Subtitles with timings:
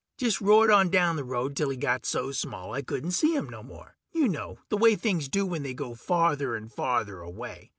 [0.17, 3.47] Just roared on down the road till he got so small I couldn't see him
[3.47, 3.97] no more.
[4.11, 7.69] You know the way things do when they go farther and farther away.